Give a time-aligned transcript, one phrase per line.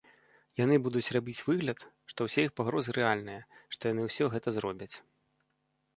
[0.59, 1.79] Яны будуць рабіць выгляд,
[2.13, 3.41] што ўсе іх пагрозы рэальныя,
[3.77, 4.93] што яны ўсё гэта зробяць.